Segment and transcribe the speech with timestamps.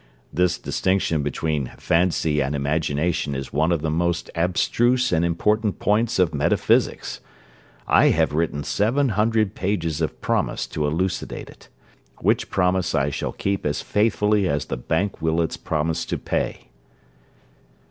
[0.33, 6.17] This distinction between fancy and imagination is one of the most abstruse and important points
[6.17, 7.19] of metaphysics.
[7.87, 11.69] I have written seven hundred pages of promise to elucidate it,
[12.17, 16.69] which promise I shall keep as faithfully as the bank will its promise to pay.